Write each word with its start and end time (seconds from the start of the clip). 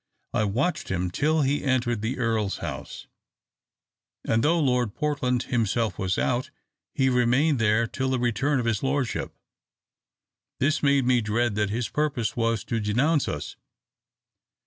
I 0.33 0.45
watched 0.45 0.89
him 0.89 1.11
till 1.11 1.43
he 1.43 1.63
entered 1.63 2.01
the 2.01 2.17
Earl's 2.17 2.57
house, 2.57 3.05
and, 4.25 4.43
though 4.43 4.59
Lord 4.59 4.95
Portland 4.95 5.43
himself 5.43 5.99
was 5.99 6.17
out, 6.17 6.49
he 6.95 7.07
remained 7.07 7.59
there 7.59 7.85
till 7.85 8.09
the 8.09 8.17
return 8.17 8.59
of 8.59 8.65
his 8.65 8.81
lordship. 8.81 9.37
This 10.59 10.81
made 10.81 11.05
me 11.05 11.21
dread 11.21 11.53
that 11.53 11.69
his 11.69 11.87
purpose 11.87 12.35
was 12.35 12.63
to 12.63 12.79
denounce 12.79 13.27
us. 13.27 13.57